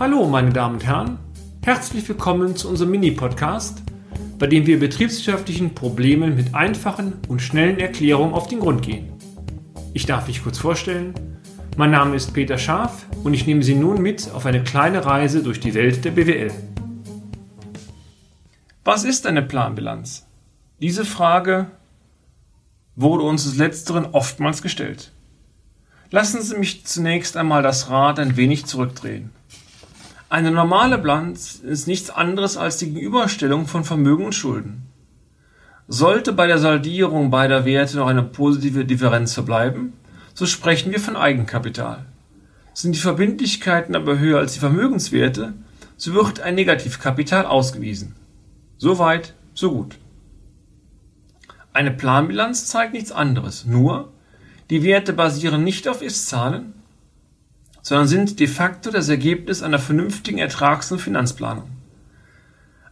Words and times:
Hallo, 0.00 0.26
meine 0.26 0.50
Damen 0.50 0.76
und 0.76 0.86
Herren. 0.86 1.18
Herzlich 1.62 2.08
willkommen 2.08 2.56
zu 2.56 2.68
unserem 2.68 2.90
Mini-Podcast, 2.92 3.82
bei 4.38 4.46
dem 4.46 4.66
wir 4.66 4.80
betriebswirtschaftlichen 4.80 5.74
Problemen 5.74 6.34
mit 6.34 6.54
einfachen 6.54 7.12
und 7.28 7.42
schnellen 7.42 7.78
Erklärungen 7.78 8.32
auf 8.32 8.48
den 8.48 8.60
Grund 8.60 8.82
gehen. 8.82 9.12
Ich 9.92 10.06
darf 10.06 10.26
mich 10.26 10.42
kurz 10.42 10.58
vorstellen. 10.58 11.14
Mein 11.76 11.90
Name 11.90 12.16
ist 12.16 12.32
Peter 12.32 12.58
Scharf 12.58 13.06
und 13.22 13.34
ich 13.34 13.46
nehme 13.46 13.62
Sie 13.62 13.74
nun 13.74 14.00
mit 14.00 14.30
auf 14.32 14.46
eine 14.46 14.64
kleine 14.64 15.04
Reise 15.04 15.42
durch 15.42 15.60
die 15.60 15.74
Welt 15.74 16.04
der 16.04 16.12
BWL. 16.12 16.50
Was 18.84 19.04
ist 19.04 19.26
eine 19.26 19.42
Planbilanz? 19.42 20.26
Diese 20.80 21.04
Frage 21.04 21.70
wurde 22.96 23.24
uns 23.24 23.44
des 23.44 23.56
Letzteren 23.56 24.06
oftmals 24.06 24.62
gestellt. 24.62 25.12
Lassen 26.10 26.42
Sie 26.42 26.56
mich 26.56 26.86
zunächst 26.86 27.36
einmal 27.36 27.62
das 27.62 27.88
Rad 27.88 28.18
ein 28.18 28.36
wenig 28.36 28.66
zurückdrehen. 28.66 29.30
Eine 30.32 30.50
normale 30.50 30.96
Bilanz 30.96 31.56
ist 31.56 31.86
nichts 31.86 32.08
anderes 32.08 32.56
als 32.56 32.78
die 32.78 32.86
Gegenüberstellung 32.86 33.66
von 33.66 33.84
Vermögen 33.84 34.24
und 34.24 34.34
Schulden. 34.34 34.86
Sollte 35.88 36.32
bei 36.32 36.46
der 36.46 36.56
Saldierung 36.56 37.30
beider 37.30 37.66
Werte 37.66 37.98
noch 37.98 38.06
eine 38.06 38.22
positive 38.22 38.86
Differenz 38.86 39.34
verbleiben, 39.34 39.92
so 40.32 40.46
sprechen 40.46 40.90
wir 40.90 41.00
von 41.00 41.16
Eigenkapital. 41.16 42.06
Sind 42.72 42.94
die 42.94 43.00
Verbindlichkeiten 43.00 43.94
aber 43.94 44.18
höher 44.18 44.38
als 44.38 44.54
die 44.54 44.60
Vermögenswerte, 44.60 45.52
so 45.98 46.14
wird 46.14 46.40
ein 46.40 46.54
Negativkapital 46.54 47.44
ausgewiesen. 47.44 48.16
So 48.78 48.98
weit, 48.98 49.34
so 49.52 49.70
gut. 49.70 49.98
Eine 51.74 51.90
Planbilanz 51.90 52.68
zeigt 52.68 52.94
nichts 52.94 53.12
anderes, 53.12 53.66
nur 53.66 54.14
die 54.70 54.82
Werte 54.82 55.12
basieren 55.12 55.62
nicht 55.62 55.86
auf 55.88 56.00
Ist-Zahlen, 56.00 56.72
sondern 57.82 58.06
sind 58.06 58.40
de 58.40 58.46
facto 58.46 58.90
das 58.90 59.08
Ergebnis 59.08 59.62
einer 59.62 59.78
vernünftigen 59.78 60.38
Ertrags- 60.38 60.90
und 60.92 61.00
Finanzplanung. 61.00 61.70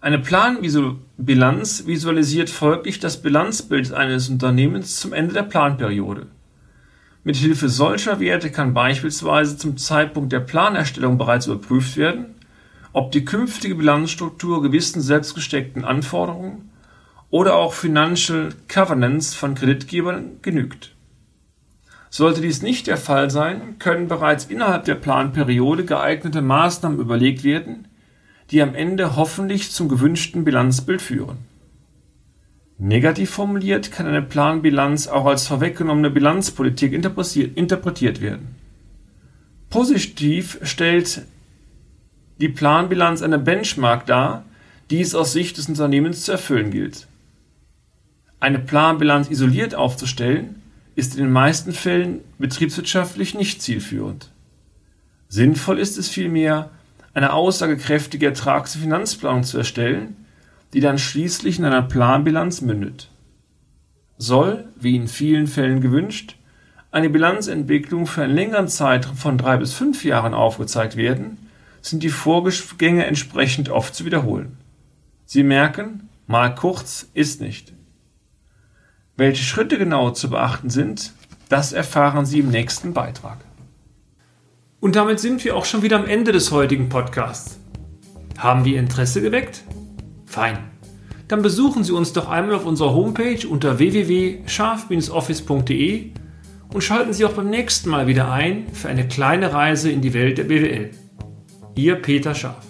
Eine 0.03 0.19
Planbilanz 0.19 1.87
visualisiert 1.87 2.51
folglich 2.51 3.01
das 3.01 3.23
Bilanzbild 3.23 3.93
eines 3.93 4.29
Unternehmens 4.29 4.99
zum 4.99 5.13
Ende 5.13 5.35
der 5.35 5.43
Planperiode. 5.43 6.27
Mit 7.23 7.37
Hilfe 7.37 7.69
solcher 7.69 8.19
Werte 8.19 8.51
kann 8.51 8.73
beispielsweise 8.73 9.59
zum 9.59 9.77
Zeitpunkt 9.77 10.33
der 10.33 10.41
Planerstellung 10.41 11.19
bereits 11.19 11.47
überprüft 11.47 11.99
werden, 11.99 12.35
ob 12.93 13.13
die 13.13 13.27
künftige 13.27 13.75
Bilanzstruktur 13.75 14.63
gewissen 14.63 15.03
selbstgesteckten 15.03 15.85
Anforderungen 15.85 16.71
oder 17.29 17.57
auch 17.57 17.75
Financial 17.75 18.49
Covenants 18.69 19.35
von 19.35 19.55
Kreditgebern 19.55 20.39
genügt. 20.41 20.93
Sollte 22.11 22.41
dies 22.41 22.61
nicht 22.61 22.89
der 22.89 22.97
Fall 22.97 23.31
sein, 23.31 23.79
können 23.79 24.09
bereits 24.09 24.45
innerhalb 24.45 24.85
der 24.85 24.97
Planperiode 24.97 25.85
geeignete 25.85 26.43
Maßnahmen 26.43 26.99
überlegt 26.99 27.45
werden, 27.45 27.87
die 28.51 28.61
am 28.61 28.75
Ende 28.75 29.15
hoffentlich 29.15 29.71
zum 29.71 29.89
gewünschten 29.89 30.45
Bilanzbild 30.45 31.01
führen. 31.01 31.39
Negativ 32.79 33.31
formuliert 33.31 33.93
kann 33.93 34.07
eine 34.07 34.23
Planbilanz 34.23 35.07
auch 35.07 35.27
als 35.27 35.47
vorweggenommene 35.47 36.11
Bilanzpolitik 36.11 36.93
interpretiert 36.93 38.21
werden. 38.21 38.57
Positiv 39.69 40.59
stellt 40.63 41.23
die 42.41 42.49
Planbilanz 42.49 43.23
eine 43.23 43.39
Benchmark 43.39 44.07
dar, 44.07 44.45
die 44.91 45.01
es 45.01 45.15
aus 45.15 45.33
Sicht 45.33 45.59
des 45.59 45.69
Unternehmens 45.69 46.25
zu 46.25 46.33
erfüllen 46.33 46.73
gilt. 46.73 47.07
Eine 48.41 48.59
Planbilanz 48.59 49.31
isoliert 49.31 49.75
aufzustellen, 49.75 50.60
ist 51.01 51.17
in 51.17 51.25
den 51.25 51.33
meisten 51.33 51.73
Fällen 51.73 52.21
betriebswirtschaftlich 52.39 53.35
nicht 53.35 53.63
zielführend. 53.63 54.31
Sinnvoll 55.29 55.79
ist 55.79 55.99
es 55.99 56.09
vielmehr, 56.09 56.71
eine 57.15 57.33
aussagekräftige 57.33 58.27
Ertrags- 58.27 58.77
und 58.77 58.83
Finanzplanung 58.83 59.43
zu 59.43 59.59
erstellen, 59.59 60.17
die 60.73 60.81
dann 60.81 60.99
schließlich 60.99 61.59
in 61.59 61.65
einer 61.65 61.83
Planbilanz 61.83 62.61
mündet. 62.61 63.11
Soll, 64.19 64.69
wie 64.77 64.95
in 64.95 65.09
vielen 65.09 65.47
Fällen 65.47 65.81
gewünscht, 65.81 66.37
eine 66.93 67.09
Bilanzentwicklung 67.09 68.07
für 68.07 68.23
einen 68.23 68.35
längeren 68.35 68.69
Zeitraum 68.69 69.17
von 69.17 69.39
drei 69.39 69.57
bis 69.57 69.73
fünf 69.73 70.05
Jahren 70.05 70.35
aufgezeigt 70.35 70.97
werden, 70.97 71.39
sind 71.81 72.03
die 72.03 72.11
Vorgänge 72.11 73.07
entsprechend 73.07 73.71
oft 73.71 73.95
zu 73.95 74.05
wiederholen. 74.05 74.59
Sie 75.25 75.43
merken, 75.43 76.09
mal 76.27 76.55
kurz 76.55 77.09
ist 77.15 77.41
nicht. 77.41 77.73
Welche 79.21 79.45
Schritte 79.45 79.77
genau 79.77 80.11
zu 80.13 80.31
beachten 80.31 80.71
sind, 80.71 81.13
das 81.51 81.75
erfahren 81.75 82.25
Sie 82.25 82.39
im 82.39 82.49
nächsten 82.49 82.95
Beitrag. 82.95 83.37
Und 84.81 84.97
damit 84.97 85.21
sind 85.21 85.45
wir 85.45 85.57
auch 85.57 85.67
schon 85.67 85.83
wieder 85.83 85.99
am 85.99 86.07
Ende 86.07 86.33
des 86.33 86.53
heutigen 86.53 86.89
Podcasts. 86.89 87.61
Haben 88.39 88.65
wir 88.65 88.81
Interesse 88.81 89.21
geweckt? 89.21 89.63
Fein. 90.25 90.57
Dann 91.29 91.43
besuchen 91.43 91.85
Sie 91.85 91.93
uns 91.93 92.15
doch 92.15 92.31
einmal 92.31 92.55
auf 92.55 92.65
unserer 92.65 92.95
Homepage 92.95 93.47
unter 93.47 93.79
www.scharf-office.de 93.79 96.13
und 96.73 96.83
schalten 96.83 97.13
Sie 97.13 97.27
auch 97.27 97.35
beim 97.35 97.51
nächsten 97.51 97.91
Mal 97.91 98.07
wieder 98.07 98.33
ein 98.33 98.73
für 98.73 98.89
eine 98.89 99.07
kleine 99.07 99.53
Reise 99.53 99.91
in 99.91 100.01
die 100.01 100.15
Welt 100.15 100.39
der 100.39 100.45
BWL. 100.45 100.93
Ihr 101.75 101.97
Peter 101.97 102.35
Scharf. 102.35 102.70